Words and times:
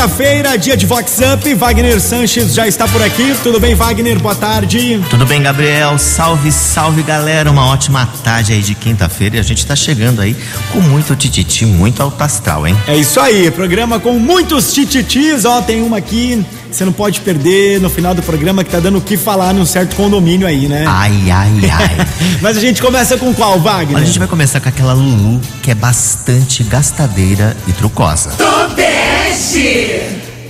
quinta-feira, 0.00 0.56
dia 0.56 0.78
de 0.78 0.86
Vox 0.86 1.18
Up. 1.34 1.54
Wagner 1.54 2.00
Sanches 2.00 2.54
já 2.54 2.66
está 2.66 2.88
por 2.88 3.02
aqui. 3.02 3.36
Tudo 3.42 3.60
bem, 3.60 3.74
Wagner? 3.74 4.18
Boa 4.18 4.34
tarde. 4.34 4.98
Tudo 5.10 5.26
bem, 5.26 5.42
Gabriel? 5.42 5.98
Salve, 5.98 6.50
salve, 6.50 7.02
galera. 7.02 7.50
Uma 7.50 7.66
ótima 7.66 8.08
tarde 8.24 8.54
aí 8.54 8.62
de 8.62 8.74
quinta-feira 8.74 9.36
e 9.36 9.38
a 9.38 9.42
gente 9.42 9.66
tá 9.66 9.76
chegando 9.76 10.22
aí 10.22 10.34
com 10.72 10.80
muito 10.80 11.14
tititi, 11.14 11.66
muito 11.66 12.02
alto 12.02 12.22
astral, 12.22 12.66
hein? 12.66 12.74
É 12.86 12.96
isso 12.96 13.20
aí, 13.20 13.50
programa 13.50 14.00
com 14.00 14.14
muitos 14.14 14.72
tititis. 14.72 15.44
Ó, 15.44 15.60
tem 15.60 15.82
uma 15.82 15.98
aqui 15.98 16.42
você 16.72 16.84
não 16.84 16.92
pode 16.92 17.20
perder 17.20 17.80
no 17.80 17.90
final 17.90 18.14
do 18.14 18.22
programa 18.22 18.62
que 18.62 18.70
tá 18.70 18.78
dando 18.78 18.98
o 18.98 19.00
que 19.00 19.16
falar 19.16 19.52
num 19.52 19.66
certo 19.66 19.96
condomínio 19.96 20.46
aí, 20.46 20.68
né? 20.68 20.84
Ai, 20.86 21.30
ai, 21.30 21.50
ai. 21.68 22.06
Mas 22.40 22.56
a 22.56 22.60
gente 22.60 22.80
começa 22.80 23.18
com 23.18 23.34
qual, 23.34 23.58
Wagner? 23.58 24.00
A 24.00 24.04
gente 24.04 24.18
vai 24.18 24.28
começar 24.28 24.60
com 24.60 24.68
aquela 24.68 24.92
Lulu 24.92 25.40
que 25.62 25.72
é 25.72 25.74
bastante 25.74 26.62
gastadeira 26.62 27.56
e 27.66 27.72
trucosa. 27.72 28.30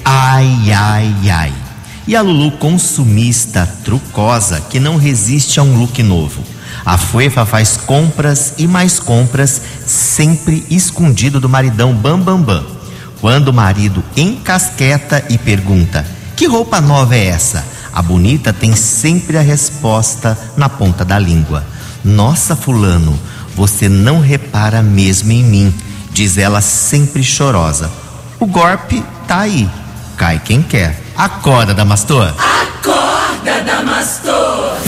Ai, 0.04 0.72
ai, 0.72 1.14
ai. 1.30 1.52
E 2.06 2.16
a 2.16 2.22
Lulu 2.22 2.52
consumista, 2.52 3.68
trucosa, 3.84 4.60
que 4.70 4.80
não 4.80 4.96
resiste 4.96 5.60
a 5.60 5.62
um 5.62 5.78
look 5.78 6.02
novo. 6.02 6.42
A 6.84 6.96
Fuefa 6.96 7.44
faz 7.44 7.76
compras 7.76 8.54
e 8.56 8.66
mais 8.66 8.98
compras, 8.98 9.60
sempre 9.86 10.64
escondido 10.70 11.38
do 11.38 11.48
maridão 11.48 11.94
Bam 11.94 12.18
Bam 12.18 12.40
Bam. 12.40 12.64
Quando 13.20 13.48
o 13.48 13.52
marido 13.52 14.02
encasqueta 14.16 15.24
e 15.28 15.36
pergunta: 15.36 16.06
Que 16.34 16.46
roupa 16.46 16.80
nova 16.80 17.14
é 17.14 17.26
essa? 17.26 17.64
A 17.92 18.00
bonita 18.00 18.52
tem 18.52 18.74
sempre 18.74 19.36
a 19.36 19.42
resposta 19.42 20.38
na 20.56 20.68
ponta 20.68 21.04
da 21.04 21.18
língua: 21.18 21.64
Nossa, 22.02 22.56
Fulano, 22.56 23.18
você 23.54 23.88
não 23.88 24.20
repara 24.20 24.80
mesmo 24.80 25.32
em 25.32 25.44
mim, 25.44 25.74
diz 26.12 26.38
ela 26.38 26.62
sempre 26.62 27.22
chorosa. 27.22 27.90
O 28.40 28.46
golpe 28.46 29.04
tá 29.28 29.40
aí, 29.40 29.68
cai 30.16 30.40
quem 30.42 30.62
quer. 30.62 30.98
Acorda, 31.14 31.74
Damastor! 31.74 32.32
Acorda, 32.38 33.60
Damastor! 33.66 34.78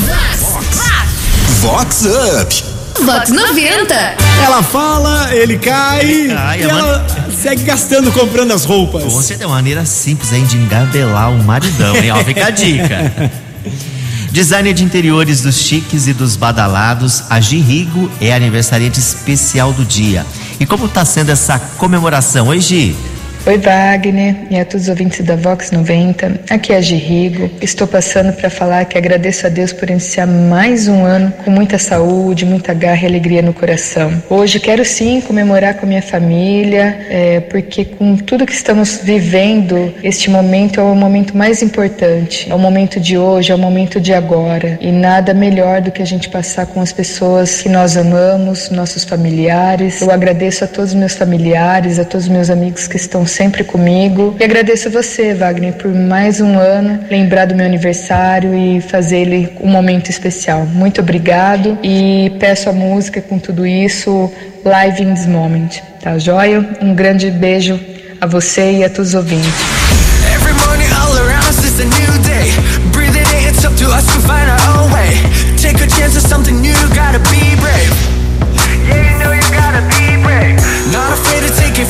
Vox 1.61 2.07
Up! 2.07 2.65
Vox 3.05 3.29
90. 3.29 3.95
Ela 4.43 4.63
fala, 4.63 5.35
ele 5.35 5.59
cai, 5.59 6.01
Ele 6.01 6.35
cai, 6.35 6.61
e 6.61 6.63
é 6.63 6.67
ela 6.67 7.07
segue 7.43 7.63
gastando 7.65 8.11
comprando 8.11 8.53
as 8.53 8.65
roupas. 8.65 9.03
Você 9.05 9.37
tem 9.37 9.47
uma 9.47 9.57
maneira 9.57 9.85
simples 9.85 10.33
aí 10.33 10.43
de 10.43 10.57
engabelar 10.57 11.31
o 11.31 11.45
maridão, 11.45 11.95
hein? 11.97 12.11
Ó, 12.11 12.25
fica 12.25 12.47
a 12.47 12.51
dica. 12.51 13.31
Designer 14.33 14.73
de 14.73 14.83
interiores 14.83 15.43
dos 15.43 15.57
chiques 15.57 16.07
e 16.07 16.15
dos 16.15 16.37
badalados, 16.37 17.25
a 17.29 17.39
Girrigo 17.39 18.11
é 18.19 18.33
aniversariante 18.33 18.99
especial 18.99 19.75
do 19.75 19.85
dia. 19.85 20.25
E 20.59 20.65
como 20.65 20.87
está 20.87 21.05
sendo 21.05 21.31
essa 21.31 21.59
comemoração? 21.59 22.47
Oi, 22.49 22.59
Gi. 22.59 22.97
Oi, 23.45 23.59
Wagner 23.59 24.37
e 24.51 24.57
a 24.57 24.65
todos 24.65 24.85
os 24.85 24.89
ouvintes 24.89 25.21
da 25.27 25.35
Vox 25.35 25.73
90. 25.73 26.43
Aqui 26.49 26.73
é 26.73 26.77
a 26.77 26.81
Girrigo. 26.81 27.51
Estou 27.61 27.89
passando 27.89 28.33
para 28.33 28.49
falar 28.49 28.85
que 28.85 28.97
agradeço 28.97 29.45
a 29.45 29.51
Deus 29.51 29.73
por 29.73 29.91
iniciar 29.91 30.29
mais 30.29 30.87
um 30.87 31.05
ano 31.05 31.33
com 31.45 31.51
muita 31.51 31.77
saúde, 31.77 32.45
muita 32.47 32.73
garra 32.73 33.03
e 33.03 33.07
alegria 33.07 33.43
no 33.43 33.53
coração. 33.53 34.23
Hoje 34.31 34.61
quero 34.61 34.85
sim 34.85 35.21
comemorar 35.21 35.75
com 35.75 35.87
a 35.87 35.89
minha 35.89 36.01
família, 36.01 37.05
é, 37.11 37.41
porque 37.41 37.85
com 37.85 38.17
tudo 38.17 38.47
que 38.47 38.53
estamos 38.53 39.01
vivendo, 39.03 39.93
este 40.05 40.31
momento 40.31 40.79
é 40.79 40.85
o 40.85 40.95
momento 40.95 41.37
mais 41.37 41.63
importante. 41.63 42.49
É 42.49 42.55
o 42.55 42.59
momento 42.61 43.01
de 43.01 43.19
hoje, 43.19 43.51
é 43.51 43.55
o 43.57 43.59
momento 43.59 44.01
de 44.01 44.15
agora. 44.15 44.79
E 44.81 44.93
nada 44.93 45.35
melhor 45.35 45.81
do 45.81 45.91
que 45.91 46.01
a 46.01 46.07
gente 46.07 46.29
passar 46.29 46.67
com 46.67 46.81
as 46.81 46.93
pessoas 46.93 47.61
que 47.61 47.69
nós 47.69 47.97
amamos, 47.97 48.71
nossos 48.71 49.03
familiares. 49.03 50.01
Eu 50.01 50.13
agradeço 50.13 50.63
a 50.63 50.69
todos 50.69 50.91
os 50.91 50.97
meus 50.97 51.17
familiares, 51.17 51.99
a 51.99 52.05
todos 52.05 52.27
os 52.27 52.33
meus 52.33 52.49
amigos 52.49 52.87
que 52.87 52.97
estão 52.97 53.27
sempre 53.33 53.65
comigo. 53.65 54.37
E 54.39 54.45
agradeço 54.45 54.89
a 54.89 54.91
você, 54.91 55.35
Wagner, 55.35 55.73
por 55.75 55.93
mais 55.93 56.41
um 56.41 56.59
ano 56.59 57.05
lembrar 57.11 57.47
do 57.47 57.55
meu 57.55 57.67
aniversário 57.67 58.55
e 58.55 58.81
fazer 58.81 59.21
ele 59.21 59.53
um 59.61 59.69
momento 59.69 60.11
especial. 60.11 60.65
Muito 60.67 61.01
obrigado 61.01 61.79
e 61.83 62.33
peço 62.39 62.69
a 62.69 62.73
música 62.73 63.21
com 63.21 63.39
tudo 63.39 63.67
isso, 63.67 64.31
Live 64.65 65.03
in 65.03 65.15
This 65.15 65.27
Moment. 65.27 65.81
Tá 66.01 66.19
joia? 66.19 66.65
Um 66.81 66.95
grande 66.95 67.31
beijo 67.31 67.81
a 68.21 68.27
você 68.27 68.79
e 68.79 68.85
a 68.85 68.91
todos 68.91 69.09
os 69.09 69.15
ouvintes. 69.15 69.83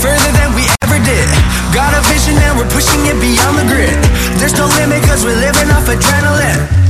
Further 0.02 0.32
than 0.32 0.41
pushing 2.72 3.04
it 3.06 3.20
beyond 3.20 3.58
the 3.58 3.66
grid. 3.68 3.96
There's 4.40 4.56
no 4.56 4.66
limit 4.80 5.02
cause 5.04 5.24
we're 5.24 5.36
living 5.36 5.70
off 5.70 5.86
adrenaline. 5.86 6.81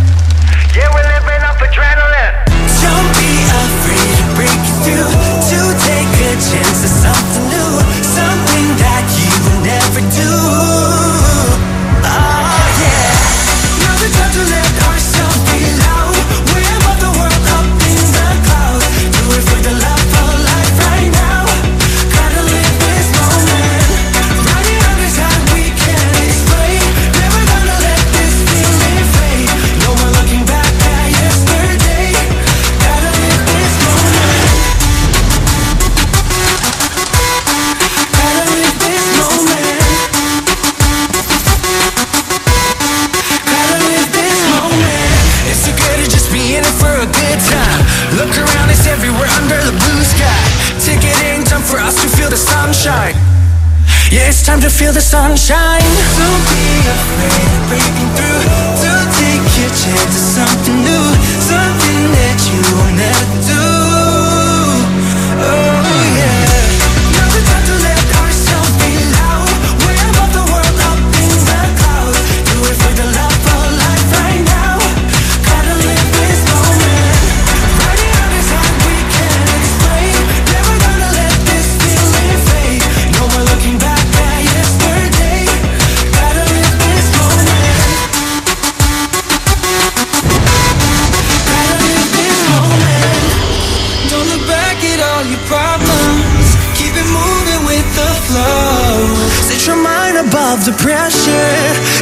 To 54.62 54.70
feel 54.70 54.92
the 54.92 55.00
sunshine. 55.00 55.82
Don't 56.22 56.44
be 56.54 56.86
afraid 56.86 57.50
of 57.50 57.62
breaking 57.66 58.10
through. 58.14 58.42
Don't 58.78 59.10
take 59.18 59.42
your 59.58 59.72
chance 59.74 60.14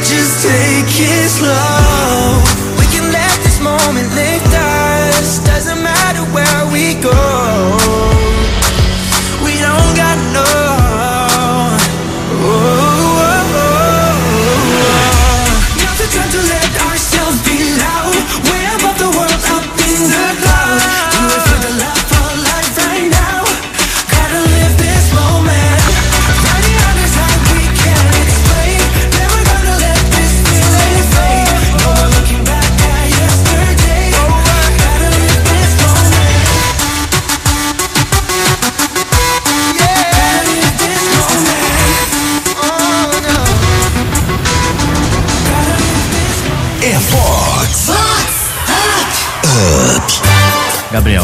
Just 0.03 0.43
take 0.43 0.91
it 0.99 1.29
slow. 1.29 2.41
We 2.79 2.85
can 2.93 3.11
let 3.11 3.35
this 3.43 3.59
moment 3.59 4.13
lift 4.13 4.50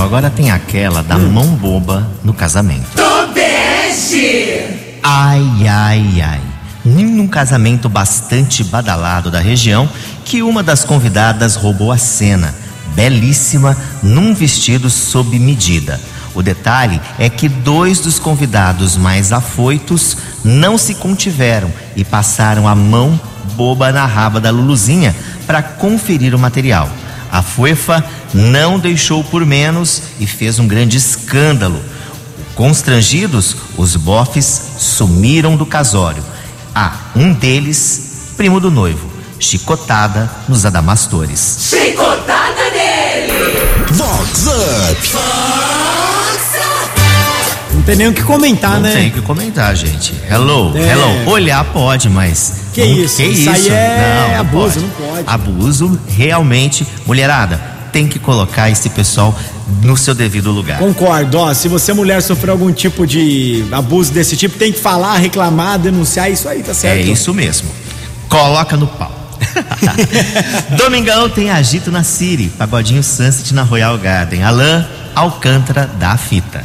agora 0.07 0.29
tem 0.29 0.49
aquela 0.51 1.03
da 1.03 1.17
Hum. 1.17 1.31
mão 1.31 1.47
boba 1.47 2.07
no 2.23 2.33
casamento. 2.33 2.87
Tobeste. 2.95 4.63
Ai, 5.03 5.67
ai, 5.67 6.21
ai. 6.21 6.41
Num 6.85 7.27
casamento 7.27 7.89
bastante 7.89 8.63
badalado 8.63 9.29
da 9.29 9.39
região, 9.41 9.89
que 10.23 10.41
uma 10.41 10.63
das 10.63 10.85
convidadas 10.85 11.55
roubou 11.55 11.91
a 11.91 11.97
cena, 11.97 12.55
belíssima, 12.95 13.75
num 14.01 14.33
vestido 14.33 14.89
sob 14.89 15.37
medida. 15.37 15.99
O 16.33 16.41
detalhe 16.41 17.01
é 17.19 17.29
que 17.29 17.49
dois 17.49 17.99
dos 17.99 18.17
convidados 18.17 18.95
mais 18.95 19.33
afoitos 19.33 20.15
não 20.41 20.77
se 20.77 20.95
contiveram 20.95 21.69
e 21.97 22.05
passaram 22.05 22.65
a 22.65 22.73
mão 22.73 23.19
boba 23.55 23.91
na 23.91 24.05
raba 24.05 24.39
da 24.39 24.51
Luluzinha 24.51 25.13
para 25.45 25.61
conferir 25.61 26.33
o 26.33 26.39
material. 26.39 26.89
A 27.31 27.41
Fuefa 27.41 28.03
não 28.33 28.79
deixou 28.79 29.23
por 29.23 29.45
menos 29.45 30.01
e 30.19 30.27
fez 30.27 30.59
um 30.59 30.67
grande 30.67 30.97
escândalo. 30.97 31.81
Constrangidos, 32.55 33.55
os 33.77 33.95
bofes 33.95 34.61
sumiram 34.79 35.55
do 35.55 35.65
casório. 35.65 36.23
Ah, 36.73 36.93
um 37.15 37.33
deles, 37.33 38.31
primo 38.35 38.59
do 38.59 38.71
noivo, 38.71 39.07
chicotada 39.39 40.29
nos 40.47 40.65
adamastores. 40.65 41.69
Chicotada 41.69 42.71
nele. 42.71 43.31
Vox 43.91 44.47
Up. 44.47 45.46
Não 47.87 47.95
tem 47.95 47.95
nem 47.95 48.07
o 48.09 48.13
que 48.13 48.21
comentar, 48.23 48.73
Não 48.73 48.81
né? 48.81 48.91
tem 48.91 49.07
o 49.07 49.11
que 49.13 49.21
comentar, 49.21 49.73
gente. 49.73 50.13
Hello, 50.29 50.75
É. 50.77 50.91
hello. 50.91 51.29
Olhar 51.31 51.63
pode, 51.65 52.09
mas. 52.09 52.51
Que 52.73 52.81
não- 52.83 52.87
isso, 52.91 53.15
Que 53.15 53.23
isso 53.23 53.49
isso? 53.49 53.49
aí 53.49 53.69
é 53.69 54.35
abuso, 54.37 54.81
não 54.81 54.89
pode. 54.89 55.23
Abuso, 55.25 55.99
realmente. 56.05 56.85
Mulherada, 57.05 57.61
tem 57.93 58.05
que 58.05 58.19
colocar 58.19 58.69
esse 58.69 58.89
pessoal 58.89 59.33
no 59.81 59.95
seu 59.95 60.13
devido 60.13 60.51
lugar. 60.51 60.79
Concordo, 60.79 61.37
ó, 61.39 61.53
se 61.53 61.69
você 61.69 61.93
mulher 61.93 62.21
sofreu 62.21 62.53
algum 62.55 62.73
tipo 62.73 63.07
de 63.07 63.63
abuso 63.71 64.11
desse 64.11 64.35
tipo, 64.35 64.57
tem 64.57 64.73
que 64.73 64.79
falar, 64.81 65.17
reclamar, 65.17 65.79
denunciar, 65.79 66.29
isso 66.29 66.49
aí, 66.49 66.61
tá 66.63 66.73
certo? 66.73 67.07
É 67.07 67.11
isso 67.11 67.33
mesmo. 67.33 67.69
Coloca 68.27 68.75
no 68.75 68.87
pau. 68.87 69.11
Domingão 70.77 71.29
tem 71.29 71.49
agito 71.49 71.89
na 71.89 72.03
Siri, 72.03 72.47
Pagodinho 72.57 73.01
Sunset 73.01 73.53
na 73.53 73.63
Royal 73.63 73.97
Garden. 73.97 74.43
Alain 74.43 74.85
Alcântara 75.15 75.89
da 75.99 76.15
fita. 76.17 76.63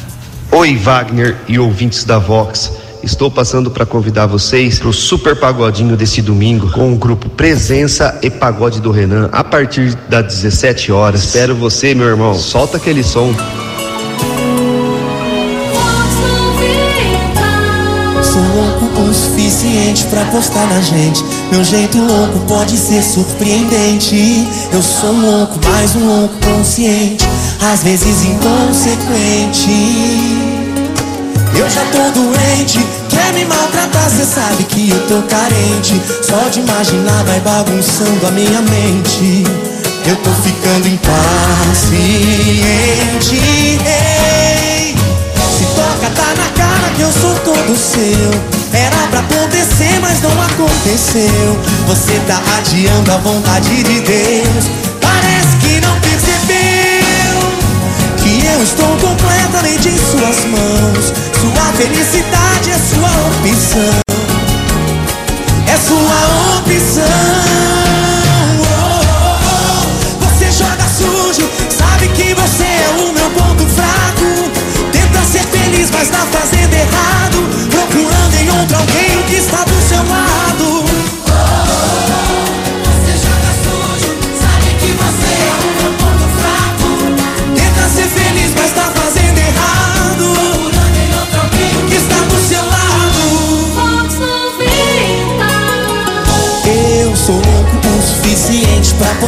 Oi, 0.55 0.77
Wagner 0.77 1.35
e 1.49 1.59
ouvintes 1.59 2.05
da 2.05 2.19
Vox. 2.19 2.73
Estou 3.03 3.31
passando 3.31 3.71
para 3.71 3.87
convidar 3.87 4.27
vocês 4.27 4.79
para 4.79 4.89
o 4.89 4.93
super 4.93 5.35
pagodinho 5.41 5.97
desse 5.97 6.21
domingo 6.21 6.71
com 6.71 6.93
o 6.93 6.97
grupo 6.97 7.31
Presença 7.31 8.19
e 8.23 8.29
Pagode 8.29 8.79
do 8.79 8.91
Renan 8.91 9.31
a 9.33 9.43
partir 9.43 9.95
das 10.11 10.27
17 10.27 10.93
horas. 10.93 11.25
Espero 11.25 11.55
você, 11.55 11.95
meu 11.95 12.07
irmão. 12.07 12.35
Solta 12.35 12.77
aquele 12.77 13.03
som. 13.03 13.35
Suficiente 19.73 20.05
pra 20.07 20.23
apostar 20.23 20.67
na 20.69 20.81
gente. 20.81 21.25
Meu 21.51 21.65
jeito 21.65 21.99
louco 21.99 22.39
pode 22.41 22.77
ser 22.77 23.03
surpreendente. 23.03 24.47
Eu 24.73 24.83
sou 24.83 25.11
um 25.11 25.21
louco, 25.21 25.59
mais 25.65 25.97
um 25.97 26.07
louco 26.07 26.35
consciente, 26.45 27.27
às 27.73 27.83
vezes 27.83 28.25
inconsequente. 28.25 29.71
Eu 31.57 31.69
já 31.71 31.85
tô 31.87 32.11
doente, 32.21 32.79
quer 33.09 33.33
me 33.33 33.45
maltratar, 33.45 34.11
cê 34.11 34.25
sabe 34.25 34.65
que 34.65 34.91
eu 34.91 35.07
tô 35.07 35.23
carente. 35.23 36.01
Só 36.23 36.49
de 36.51 36.61
imaginar 36.61 37.25
vai 37.25 37.41
bagunçando 37.41 38.27
a 38.27 38.31
minha 38.31 38.61
mente. 38.63 39.45
Eu 40.07 40.17
tô 40.17 40.31
ficando 40.43 40.89
impaciente. 40.89 41.13
Ei, 43.87 44.95
se 45.57 45.65
toca, 45.75 46.11
tá 46.15 46.35
na 46.37 46.49
cara 46.57 46.91
que 46.95 47.03
eu 47.03 47.13
sou 47.13 47.35
todo 47.37 47.77
seu. 47.77 48.62
Era 48.73 48.97
pra 49.09 49.21
acontecer, 49.21 50.01
mas 50.01 50.21
não 50.23 50.31
aconteceu. 50.31 51.61
Você 51.87 52.19
tá 52.27 52.41
adiando 52.57 53.13
a 53.13 53.19
vontade 53.19 53.83
de 53.83 54.01
Deus. 54.01 54.65
Parece 55.01 55.57
que 55.61 55.81
não 55.81 56.01
percebeu 56.01 57.03
que 58.17 58.47
eu 58.47 58.63
estou 58.63 58.97
completamente 58.97 59.89
em 59.89 59.99
suas 59.99 60.45
mãos. 60.47 61.13
Sua 61.39 61.73
felicidade 61.77 62.71
é 62.71 62.79
sua 62.79 63.11
opção. 63.29 64.01
É 65.67 65.77
sua 65.77 66.59
opção. 66.59 67.52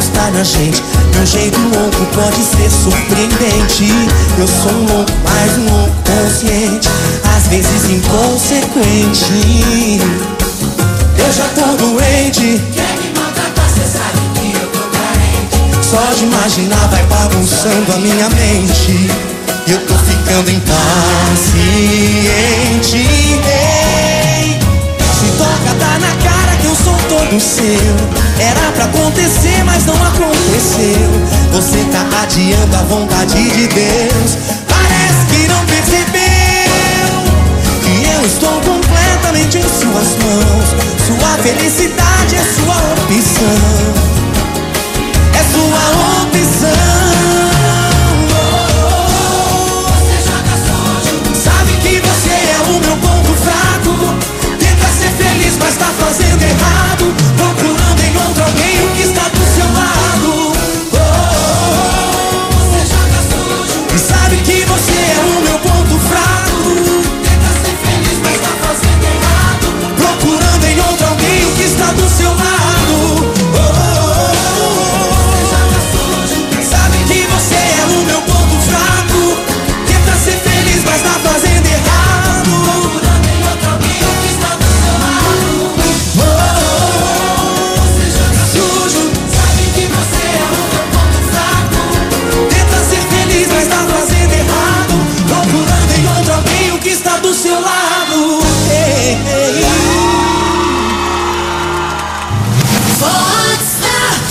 Apostar 0.05 0.31
na 0.33 0.45
gente. 0.45 0.83
Meu 1.15 1.25
jeito 1.27 1.59
louco 1.61 2.07
pode 2.15 2.43
ser 2.43 2.71
surpreendente. 2.71 3.89
Eu 4.39 4.47
sou 4.47 4.73
um 4.73 4.87
louco, 4.87 5.13
mais 5.25 5.57
um 5.59 5.65
louco 5.71 5.95
consciente, 6.05 6.89
às 7.37 7.47
vezes 7.49 7.91
inconsequente. 7.91 9.33
Eu 11.19 11.33
já 11.33 11.49
tô 11.55 11.77
doente. 11.77 12.63
Quer 12.73 12.99
me 12.99 13.19
maltratar, 13.19 13.69
cê 13.71 13.87
sabe 13.87 14.21
que 14.35 14.53
eu 14.53 14.69
tô 14.69 14.81
carente. 14.91 15.59
Só 15.83 16.03
de 16.15 16.25
imaginar 16.25 16.89
vai 16.89 17.05
bagunçando 17.05 17.93
a 17.95 17.99
minha 17.99 18.29
mente. 18.31 19.11
E 19.67 19.71
eu 19.73 19.81
tô 19.87 19.95
ficando 19.95 20.51
impaciente. 20.51 21.79
Ei, 23.47 24.59
se 25.01 25.27
toca, 25.39 25.75
tá 25.79 25.94
seu. 27.41 27.95
Era 28.39 28.73
pra 28.73 28.85
acontecer, 28.85 29.63
mas 29.65 29.85
não 29.87 29.95
aconteceu. 29.95 31.11
Você 31.53 31.79
tá 31.91 32.23
adiando 32.23 32.77
a 32.77 32.83
vontade 32.83 33.51
de 33.51 33.67
Deus. 33.69 34.39
Parece 34.69 35.27
que 35.31 35.49
não 35.49 35.65
percebeu 35.67 36.25
que 37.83 38.05
eu 38.11 38.27
estou 38.27 38.61
completamente 38.61 39.59
em 39.59 39.63
suas 39.63 40.17
mãos. 40.23 40.75
Sua 41.07 41.43
felicidade 41.43 42.04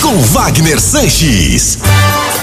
Com 0.03 0.19
Wagner 0.19 0.79
Sanches. 0.79 1.79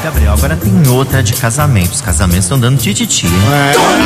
Gabriel, 0.03 0.33
agora 0.33 0.57
tem 0.57 0.89
outra 0.89 1.23
de 1.23 1.35
casamento. 1.35 1.93
Os 1.93 2.01
casamentos 2.01 2.45
estão 2.47 2.59
dando 2.59 2.79
tititi. 2.79 3.27
hein? 3.27 3.33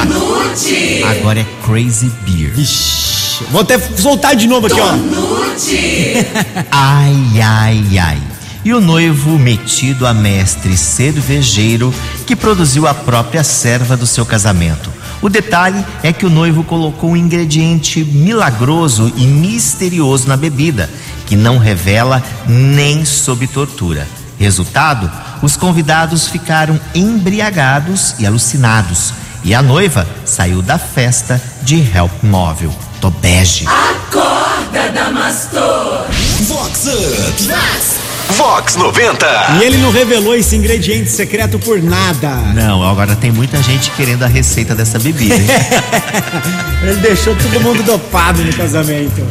Nude. 0.09 1.03
Agora 1.05 1.41
é 1.41 1.47
Crazy 1.65 2.11
Beer. 2.27 2.53
Ixi, 2.59 3.45
vou 3.51 3.61
até 3.63 3.79
soltar 3.79 4.35
de 4.37 4.47
novo 4.49 4.67
aqui, 4.67 4.81
ó. 4.81 4.89
Ai, 6.71 7.41
ai, 7.41 7.99
ai. 7.99 8.19
e 8.65 8.75
o 8.75 8.81
noivo 8.81 9.39
metido 9.39 10.05
a 10.07 10.13
mestre 10.13 10.77
cervejeiro 10.77 11.95
que 12.27 12.35
produziu 12.35 12.89
a 12.89 12.93
própria 12.95 13.45
serva 13.45 13.97
do 13.97 14.07
seu 14.07 14.27
casamento. 14.27 14.91
O 15.25 15.31
detalhe 15.31 15.83
é 16.03 16.13
que 16.13 16.27
o 16.27 16.29
noivo 16.29 16.63
colocou 16.63 17.13
um 17.13 17.17
ingrediente 17.17 18.05
milagroso 18.05 19.11
e 19.17 19.27
misterioso 19.27 20.29
na 20.29 20.37
bebida, 20.37 20.91
que 21.25 21.35
não 21.35 21.57
revela 21.57 22.23
nem 22.47 23.07
sob 23.07 23.47
tortura. 23.47 24.07
Resultado: 24.39 25.11
os 25.41 25.57
convidados 25.57 26.29
ficaram 26.29 26.79
embriagados 26.95 28.15
e 28.19 28.27
alucinados. 28.27 29.15
E 29.43 29.55
a 29.55 29.63
noiva 29.63 30.07
saiu 30.27 30.61
da 30.61 30.77
festa 30.77 31.41
de 31.63 31.77
help 31.77 32.23
móvel. 32.23 32.75
Tobege. 33.01 33.65
Acorda, 33.67 34.91
Damastor. 34.93 36.05
Vox 36.49 36.87
Up. 36.87 38.04
Vox 38.31 38.77
90. 38.77 39.27
E 39.61 39.65
ele 39.65 39.77
não 39.79 39.91
revelou 39.91 40.35
esse 40.35 40.57
ingrediente 40.57 41.11
secreto 41.11 41.59
por 41.59 41.83
nada. 41.83 42.31
Não, 42.55 42.83
agora 42.83 43.15
tem 43.15 43.31
muita 43.31 43.63
gente 43.63 43.91
querendo 43.93 44.23
a 44.25 44.27
receita 44.27 44.75
dessa 44.75 44.99
bebida, 44.99 45.35
hein? 45.35 45.47
Ele 46.83 47.01
deixou 47.01 47.35
todo 47.37 47.61
mundo 47.61 47.83
dopado 47.83 48.43
no 48.43 48.53
casamento. 48.53 49.27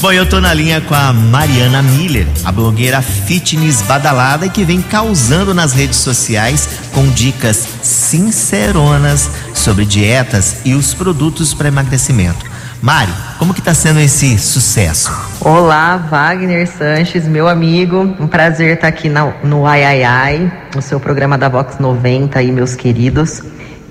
Bom, 0.00 0.12
eu 0.12 0.28
tô 0.28 0.40
na 0.40 0.52
linha 0.52 0.80
com 0.80 0.94
a 0.94 1.12
Mariana 1.12 1.80
Miller, 1.80 2.26
a 2.44 2.50
blogueira 2.50 3.00
fitness 3.00 3.82
badalada 3.82 4.46
e 4.46 4.50
que 4.50 4.64
vem 4.64 4.82
causando 4.82 5.54
nas 5.54 5.72
redes 5.72 5.98
sociais 5.98 6.68
com 6.92 7.08
dicas 7.10 7.68
sinceronas 7.82 9.30
sobre 9.54 9.84
dietas 9.84 10.56
e 10.64 10.74
os 10.74 10.92
produtos 10.92 11.54
para 11.54 11.68
emagrecimento. 11.68 12.51
Mari, 12.82 13.12
como 13.38 13.54
que 13.54 13.62
tá 13.62 13.72
sendo 13.72 14.00
esse 14.00 14.36
sucesso? 14.38 15.12
Olá, 15.40 15.96
Wagner 15.96 16.66
Sanches, 16.66 17.28
meu 17.28 17.46
amigo. 17.48 17.98
Um 18.18 18.26
prazer 18.26 18.74
estar 18.74 18.88
aqui 18.88 19.08
na- 19.08 19.32
no 19.44 19.64
Ai 19.66 19.84
Ai 19.84 20.02
Ai, 20.02 20.52
no 20.74 20.82
seu 20.82 20.98
programa 20.98 21.38
da 21.38 21.48
Vox 21.48 21.78
90 21.78 22.40
aí, 22.40 22.50
meus 22.50 22.74
queridos. 22.74 23.40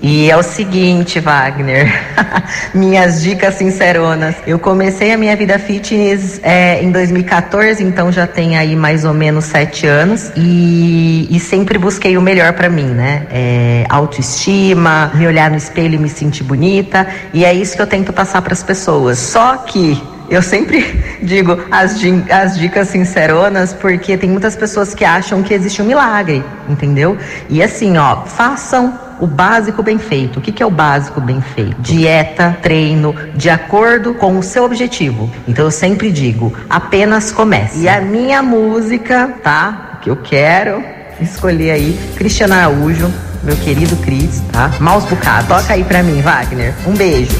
E 0.02 0.28
é 0.28 0.36
o 0.36 0.42
seguinte, 0.42 1.20
Wagner, 1.20 1.88
minhas 2.74 3.22
dicas 3.22 3.54
sinceronas. 3.54 4.34
Eu 4.44 4.58
comecei 4.58 5.12
a 5.12 5.16
minha 5.16 5.36
vida 5.36 5.56
fitness 5.60 6.40
é, 6.42 6.82
em 6.82 6.90
2014, 6.90 7.84
então 7.84 8.10
já 8.10 8.26
tem 8.26 8.58
aí 8.58 8.74
mais 8.74 9.04
ou 9.04 9.14
menos 9.14 9.44
sete 9.44 9.86
anos. 9.86 10.32
E, 10.34 11.28
e 11.30 11.38
sempre 11.38 11.78
busquei 11.78 12.16
o 12.16 12.20
melhor 12.20 12.52
pra 12.52 12.68
mim, 12.68 12.86
né? 12.86 13.28
É, 13.30 13.86
autoestima, 13.88 15.12
me 15.14 15.24
olhar 15.24 15.48
no 15.48 15.56
espelho 15.56 15.94
e 15.94 15.98
me 15.98 16.08
sentir 16.08 16.42
bonita. 16.42 17.06
E 17.32 17.44
é 17.44 17.54
isso 17.54 17.76
que 17.76 17.82
eu 17.82 17.86
tento 17.86 18.12
passar 18.12 18.42
pras 18.42 18.60
pessoas. 18.60 19.18
Só 19.20 19.58
que 19.58 20.02
eu 20.28 20.42
sempre 20.42 21.00
digo 21.22 21.56
as, 21.70 21.96
as 22.28 22.58
dicas 22.58 22.88
sinceronas 22.88 23.72
porque 23.72 24.16
tem 24.16 24.28
muitas 24.28 24.56
pessoas 24.56 24.94
que 24.94 25.04
acham 25.04 25.44
que 25.44 25.54
existe 25.54 25.80
um 25.80 25.84
milagre, 25.84 26.42
entendeu? 26.68 27.16
E 27.48 27.62
assim, 27.62 27.96
ó, 27.98 28.22
façam 28.24 29.11
o 29.22 29.26
básico 29.26 29.84
bem 29.84 29.98
feito. 29.98 30.40
O 30.40 30.42
que, 30.42 30.50
que 30.50 30.60
é 30.60 30.66
o 30.66 30.70
básico 30.70 31.20
bem 31.20 31.40
feito? 31.40 31.80
Dieta, 31.80 32.58
treino, 32.60 33.14
de 33.36 33.48
acordo 33.48 34.14
com 34.14 34.36
o 34.36 34.42
seu 34.42 34.64
objetivo. 34.64 35.30
Então 35.46 35.66
eu 35.66 35.70
sempre 35.70 36.10
digo, 36.10 36.52
apenas 36.68 37.30
comece. 37.30 37.78
E 37.78 37.88
a 37.88 38.00
minha 38.00 38.42
música, 38.42 39.32
tá? 39.40 40.00
Que 40.02 40.10
eu 40.10 40.16
quero 40.16 40.82
escolher 41.20 41.70
aí, 41.70 41.96
Cristiano 42.16 42.54
Araújo, 42.54 43.08
meu 43.44 43.54
querido 43.54 43.94
Cris, 43.98 44.42
tá? 44.50 44.72
Maus 44.80 45.04
Bucado. 45.04 45.46
Toca 45.46 45.72
aí 45.72 45.84
pra 45.84 46.02
mim, 46.02 46.20
Wagner. 46.20 46.74
Um 46.84 46.94
beijo. 46.94 47.36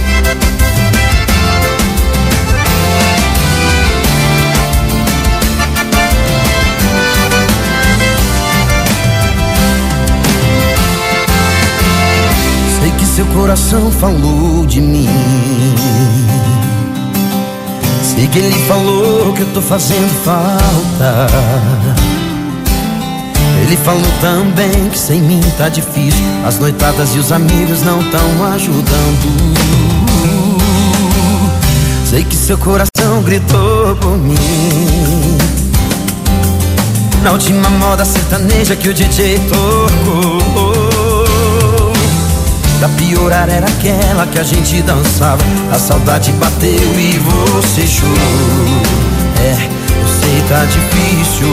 Coração 13.52 13.90
falou 13.90 14.64
de 14.64 14.80
mim. 14.80 15.06
Sei 18.02 18.26
que 18.26 18.38
ele 18.38 18.58
falou 18.66 19.34
que 19.34 19.42
eu 19.42 19.46
tô 19.52 19.60
fazendo 19.60 20.10
falta. 20.24 21.26
Ele 23.60 23.76
falou 23.76 24.00
também 24.22 24.88
que 24.88 24.98
sem 24.98 25.20
mim 25.20 25.42
tá 25.58 25.68
difícil. 25.68 26.24
As 26.46 26.58
noitadas 26.58 27.14
e 27.14 27.18
os 27.18 27.30
amigos 27.30 27.82
não 27.82 28.02
tão 28.04 28.52
ajudando. 28.54 29.54
Sei 32.08 32.24
que 32.24 32.34
seu 32.34 32.56
coração 32.56 33.22
gritou 33.22 33.94
por 33.96 34.16
mim. 34.16 34.34
Na 37.22 37.32
última 37.32 37.68
moda 37.68 38.06
sertaneja 38.06 38.74
que 38.76 38.88
o 38.88 38.94
DJ 38.94 39.38
tocou. 39.40 40.71
Pra 42.82 42.88
piorar 42.96 43.48
era 43.48 43.64
aquela 43.64 44.26
que 44.26 44.40
a 44.40 44.42
gente 44.42 44.82
dançava. 44.82 45.40
A 45.70 45.78
saudade 45.78 46.32
bateu 46.32 46.98
e 46.98 47.16
você 47.16 47.86
chorou. 47.86 48.82
É, 49.38 49.68
eu 50.00 50.08
sei 50.08 50.42
tá 50.48 50.64
difícil 50.64 51.46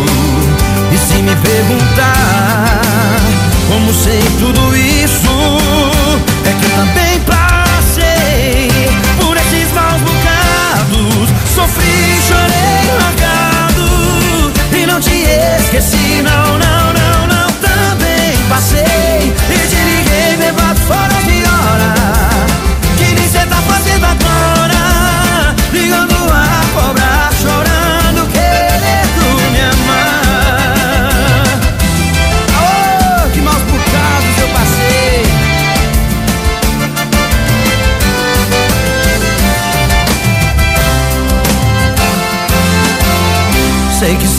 E 0.91 0.97
se 0.97 1.21
me 1.21 1.35
perguntar 1.35 2.81
Como 3.67 3.93
sei 3.93 4.23
tudo 4.39 4.75
isso. 4.75 5.29
É 6.45 6.51
que 6.51 6.65
eu 6.65 6.71
também 6.71 7.19
passei 7.19 8.89
Por 9.19 9.37
esses 9.37 9.71
maus 9.71 10.01
bocados. 10.01 11.29
Sofri, 11.53 12.17
chorei, 12.27 12.95
largado 13.03 14.51
E 14.75 14.85
não 14.87 14.99
te 14.99 15.27
esqueci, 15.59 16.23
não, 16.23 16.57
não 16.57 16.78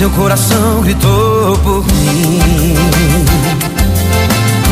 seu 0.01 0.09
coração 0.13 0.81
gritou 0.81 1.59
por 1.59 1.85
mim. 1.85 2.75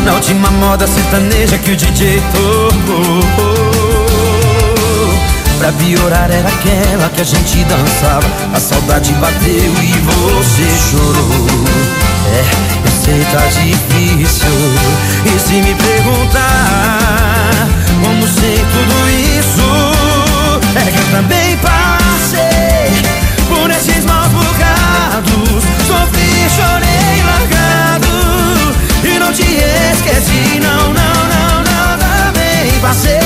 Na 0.03 0.13
última 0.13 0.49
moda 0.49 0.87
sertaneja 0.87 1.55
que 1.59 1.71
o 1.71 1.75
DJ 1.75 2.19
tocou. 2.33 3.21
Pra 5.59 5.71
piorar 5.73 6.31
era 6.31 6.49
aquela 6.49 7.09
que 7.09 7.21
a 7.21 7.23
gente 7.23 7.63
dançava. 7.65 8.25
A 8.55 8.59
saudade 8.59 9.13
bateu 9.13 9.71
e 9.83 9.93
você 10.01 10.65
chorou. 10.89 11.45
É, 12.33 12.43
eu 12.83 12.91
sei 13.05 13.23
tá 13.31 13.45
difícil. 13.61 14.49
E 15.25 15.39
se 15.39 15.61
me 15.61 15.75
perguntar 15.75 17.67
Como 18.03 18.27
sei 18.27 18.57
tudo 18.57 19.09
isso 19.37 19.67
É 20.75 20.91
que 20.91 20.97
eu 20.97 21.11
também 21.11 21.57
passei 21.57 21.88
Também 32.89 33.18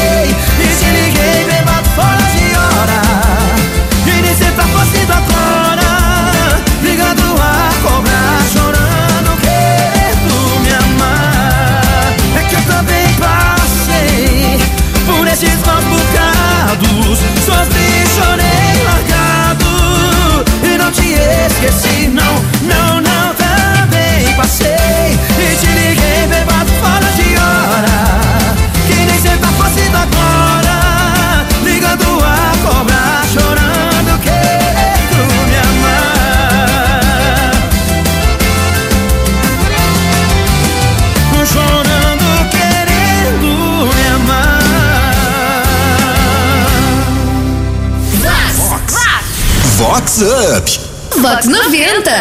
Vox 49.94 50.22
Up. 50.24 50.80
Vox 51.22 51.46
90. 51.46 52.12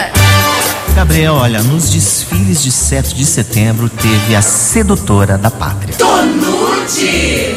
Gabriel, 0.94 1.32
olha, 1.32 1.62
nos 1.62 1.88
desfiles 1.88 2.62
de 2.62 2.70
7 2.70 3.14
de 3.14 3.24
setembro 3.24 3.88
teve 3.88 4.36
a 4.36 4.42
sedutora 4.42 5.38
da 5.38 5.50
pátria. 5.50 5.94
Tonute! 5.94 7.56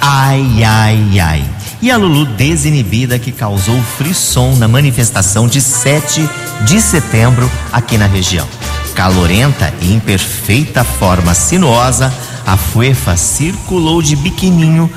Ai, 0.00 0.64
ai, 0.64 1.20
ai. 1.20 1.44
E 1.80 1.92
a 1.92 1.96
Lulu 1.96 2.24
desinibida 2.24 3.20
que 3.20 3.30
causou 3.30 3.80
frisson 3.96 4.56
na 4.56 4.66
manifestação 4.66 5.46
de 5.46 5.60
7 5.60 6.28
de 6.62 6.80
setembro 6.80 7.48
aqui 7.72 7.96
na 7.96 8.06
região. 8.06 8.48
Calorenta 8.96 9.72
e 9.80 9.92
em 9.92 10.00
perfeita 10.00 10.82
forma 10.82 11.34
sinuosa, 11.34 12.12
a 12.44 12.56
fuefa 12.56 13.16
circulou 13.16 14.02
de 14.02 14.16
biquininho 14.16 14.92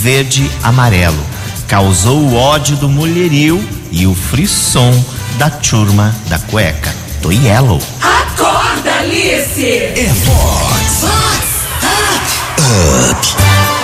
verde-amarelo. 0.00 1.35
Causou 1.68 2.20
o 2.20 2.34
ódio 2.36 2.76
do 2.76 2.88
mulherio 2.88 3.62
e 3.90 4.06
o 4.06 4.14
frisson 4.14 4.92
da 5.36 5.50
turma 5.50 6.14
da 6.28 6.38
cueca. 6.38 6.94
Do 7.20 7.32
Yellow. 7.32 7.82
Acorda, 8.00 8.92
Alice! 9.00 9.66
É 9.66 10.12
Fox. 10.24 11.02
Up. 12.58 13.26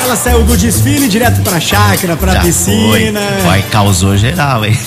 Ela 0.04 0.16
saiu 0.16 0.44
do 0.44 0.56
desfile 0.56 1.08
direto 1.08 1.42
pra 1.42 1.58
chácara, 1.58 2.16
pra 2.16 2.34
Já 2.34 2.40
piscina. 2.42 3.20
Foi. 3.20 3.42
Vai, 3.42 3.62
causou 3.62 4.16
geral, 4.16 4.64
hein? 4.64 4.78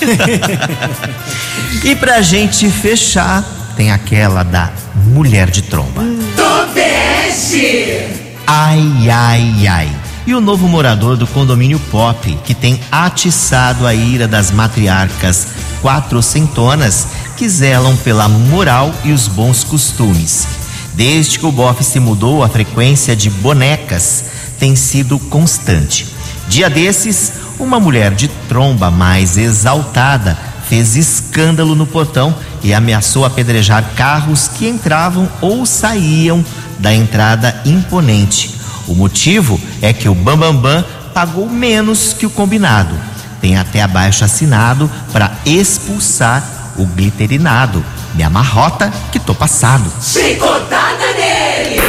e 1.84 1.94
pra 1.96 2.22
gente 2.22 2.70
fechar, 2.70 3.44
tem 3.76 3.92
aquela 3.92 4.42
da 4.42 4.70
mulher 5.04 5.50
de 5.50 5.62
tromba. 5.62 6.02
Do 6.02 6.72
bege! 6.72 8.06
Ai, 8.46 9.10
ai, 9.10 9.66
ai. 9.66 10.05
E 10.26 10.34
o 10.34 10.40
novo 10.40 10.66
morador 10.66 11.16
do 11.16 11.24
condomínio 11.24 11.78
Pop, 11.78 12.36
que 12.44 12.52
tem 12.52 12.80
atiçado 12.90 13.86
a 13.86 13.94
ira 13.94 14.26
das 14.26 14.50
matriarcas 14.50 15.46
quatrocentonas 15.80 17.06
que 17.36 17.48
zelam 17.48 17.96
pela 17.98 18.28
moral 18.28 18.92
e 19.04 19.12
os 19.12 19.28
bons 19.28 19.62
costumes. 19.62 20.48
Desde 20.94 21.38
que 21.38 21.46
o 21.46 21.52
bofe 21.52 21.84
se 21.84 22.00
mudou, 22.00 22.42
a 22.42 22.48
frequência 22.48 23.14
de 23.14 23.30
bonecas 23.30 24.24
tem 24.58 24.74
sido 24.74 25.16
constante. 25.18 26.08
Dia 26.48 26.68
desses, 26.68 27.34
uma 27.56 27.78
mulher 27.78 28.12
de 28.12 28.26
tromba 28.48 28.90
mais 28.90 29.36
exaltada 29.36 30.36
fez 30.68 30.96
escândalo 30.96 31.76
no 31.76 31.86
portão 31.86 32.34
e 32.64 32.74
ameaçou 32.74 33.24
apedrejar 33.24 33.92
carros 33.94 34.48
que 34.48 34.66
entravam 34.66 35.28
ou 35.40 35.64
saíam 35.64 36.44
da 36.80 36.92
entrada 36.92 37.62
imponente. 37.64 38.55
O 38.86 38.94
motivo 38.94 39.60
é 39.82 39.92
que 39.92 40.08
o 40.08 40.14
Bambambam 40.14 40.60
Bam 40.60 40.82
Bam 40.82 40.84
pagou 41.12 41.48
menos 41.48 42.12
que 42.12 42.26
o 42.26 42.30
combinado. 42.30 42.94
Tem 43.40 43.56
até 43.56 43.82
abaixo 43.82 44.24
assinado 44.24 44.90
para 45.12 45.32
expulsar 45.44 46.42
o 46.76 46.84
glitterinado. 46.86 47.84
Me 48.14 48.22
amarrota 48.22 48.92
que 49.12 49.18
tô 49.18 49.34
passado. 49.34 49.90
Chicotada 50.00 51.12
nele! 51.16 51.80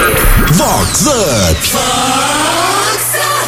Vox 0.52 1.06
Up! 1.08 1.78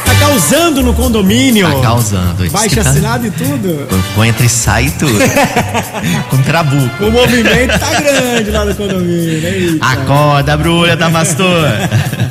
Tá 0.06 0.16
causando 0.16 0.82
no 0.82 0.94
condomínio. 0.94 1.68
Tá 1.72 1.82
causando. 1.82 2.46
isso 2.46 2.54
Baixa 2.54 2.84
tá- 2.84 2.90
assinado 2.90 3.28
e 3.28 3.32
tudo. 3.32 3.88
Com 4.16 4.26
entra 4.26 4.46
e 4.46 4.50
sai 4.50 4.86
e 4.88 4.92
tudo. 4.92 5.14
Com 6.30 6.38
trabuco. 6.44 7.06
O 7.06 7.12
movimento 7.12 7.78
tá 7.80 8.00
grande 8.00 8.52
lá 8.52 8.66
no 8.66 8.76
condomínio. 8.76 9.46
Eita. 9.48 9.86
Acorda, 9.86 10.58
brulha 10.58 10.96
da 10.96 11.10
Mastor. 11.10 11.68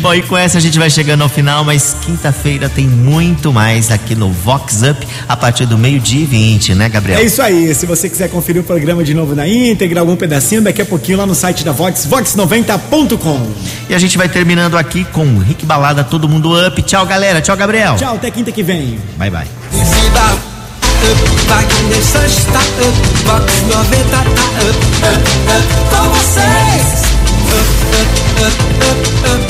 Bom, 0.00 0.14
e 0.14 0.22
com 0.22 0.36
essa 0.36 0.58
a 0.58 0.60
gente 0.60 0.78
vai 0.78 0.88
chegando 0.88 1.22
ao 1.22 1.28
final, 1.28 1.64
mas 1.64 1.96
quinta-feira 2.00 2.68
tem 2.68 2.86
muito 2.86 3.52
mais 3.52 3.90
aqui 3.90 4.14
no 4.14 4.30
Vox 4.30 4.82
Up 4.82 5.06
a 5.28 5.36
partir 5.36 5.66
do 5.66 5.76
meio-dia 5.76 6.22
e 6.22 6.26
20, 6.26 6.74
né, 6.74 6.88
Gabriel? 6.88 7.18
É 7.18 7.24
isso 7.24 7.42
aí. 7.42 7.74
Se 7.74 7.86
você 7.86 8.08
quiser 8.08 8.28
conferir 8.28 8.62
o 8.62 8.64
programa 8.64 9.02
de 9.04 9.12
novo 9.12 9.34
na 9.34 9.46
íntegra, 9.46 10.00
algum 10.00 10.16
pedacinho, 10.16 10.62
daqui 10.62 10.80
a 10.80 10.86
pouquinho 10.86 11.18
lá 11.18 11.26
no 11.26 11.34
site 11.34 11.64
da 11.64 11.72
Vox, 11.72 12.06
vox90.com. 12.06 13.46
E 13.88 13.94
a 13.94 13.98
gente 13.98 14.16
vai 14.16 14.28
terminando 14.28 14.78
aqui 14.78 15.04
com 15.04 15.26
o 15.26 15.38
Rick 15.40 15.66
Balada, 15.66 16.04
todo 16.04 16.28
mundo 16.28 16.54
up. 16.66 16.80
Tchau, 16.82 17.04
galera. 17.04 17.40
Tchau, 17.40 17.56
Gabriel. 17.56 17.96
Tchau, 17.96 18.14
até 18.14 18.30
quinta 18.30 18.52
que 18.52 18.62
vem. 18.62 18.98
Bye, 19.16 19.30
bye. 19.30 19.46
Up, 21.02 21.20
tá 21.46 21.60
up, 21.60 21.80
Vox 23.24 23.62
90 23.62 24.10
tá 24.10 24.20
up, 24.20 24.78
up, 25.06 25.24
up, 25.50 25.66
com 25.90 26.08
vocês. 26.10 27.00
Up, 29.24 29.49